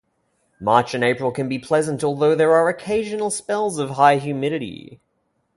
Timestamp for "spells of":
3.29-3.91